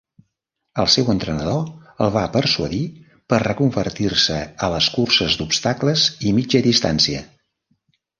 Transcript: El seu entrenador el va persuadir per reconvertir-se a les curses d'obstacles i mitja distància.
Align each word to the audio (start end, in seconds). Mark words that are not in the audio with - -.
El 0.83 0.87
seu 0.91 1.09
entrenador 1.13 1.91
el 2.05 2.07
va 2.15 2.23
persuadir 2.35 2.79
per 3.33 3.39
reconvertir-se 3.43 4.39
a 4.69 4.71
les 4.77 4.87
curses 4.95 5.37
d'obstacles 5.43 6.07
i 6.31 6.35
mitja 6.39 6.63
distància. 6.69 7.23